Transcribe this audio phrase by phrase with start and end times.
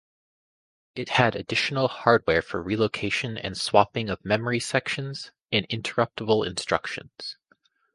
[0.95, 7.37] It had additional hardware for relocation and swapping of memory sections, and interruptible instructions.